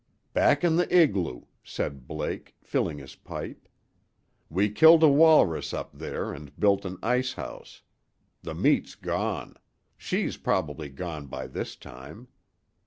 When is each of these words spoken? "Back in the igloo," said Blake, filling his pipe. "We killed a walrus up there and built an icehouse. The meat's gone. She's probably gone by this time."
"Back 0.33 0.63
in 0.63 0.77
the 0.77 0.89
igloo," 0.91 1.43
said 1.63 2.07
Blake, 2.07 2.55
filling 2.63 2.97
his 2.97 3.13
pipe. 3.13 3.67
"We 4.49 4.71
killed 4.71 5.03
a 5.03 5.07
walrus 5.07 5.75
up 5.75 5.91
there 5.93 6.33
and 6.33 6.59
built 6.59 6.85
an 6.85 6.97
icehouse. 7.03 7.83
The 8.41 8.55
meat's 8.55 8.95
gone. 8.95 9.57
She's 9.97 10.37
probably 10.37 10.89
gone 10.89 11.27
by 11.27 11.45
this 11.45 11.75
time." 11.75 12.29